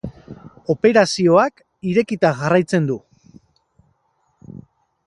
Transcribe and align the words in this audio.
Operazioak 0.73 1.61
irekita 1.91 2.33
jarraitzen 2.41 2.89
du. 2.93 2.97